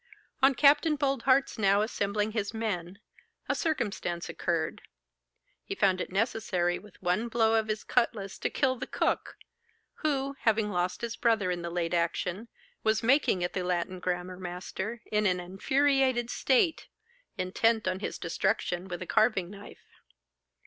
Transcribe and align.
On 0.41 0.55
Capt. 0.55 0.83
Boldheart's 0.97 1.59
now 1.59 1.83
assembling 1.83 2.31
his 2.31 2.55
men, 2.55 2.97
a 3.47 3.53
circumstance 3.53 4.29
occurred. 4.29 4.81
He 5.63 5.75
found 5.75 6.01
it 6.01 6.11
necessary 6.11 6.79
with 6.79 6.99
one 7.03 7.27
blow 7.27 7.53
of 7.53 7.67
his 7.67 7.83
cutlass 7.83 8.39
to 8.39 8.49
kill 8.49 8.75
the 8.77 8.87
cook, 8.87 9.35
who, 9.97 10.37
having 10.39 10.71
lost 10.71 11.01
his 11.01 11.15
brother 11.15 11.51
in 11.51 11.61
the 11.61 11.69
late 11.69 11.93
action, 11.93 12.47
was 12.83 13.03
making 13.03 13.43
at 13.43 13.53
the 13.53 13.61
Latin 13.63 13.99
grammar 13.99 14.39
master 14.39 15.03
in 15.11 15.27
an 15.27 15.39
infuriated 15.39 16.31
state, 16.31 16.87
intent 17.37 17.87
on 17.87 17.99
his 17.99 18.17
destruction 18.17 18.87
with 18.87 19.03
a 19.03 19.05
carving 19.05 19.51
knife. 19.51 19.85